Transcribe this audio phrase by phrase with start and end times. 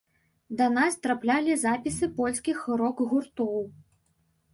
[0.59, 3.61] Да нас траплялі запісы польскіх рок-гуртоў.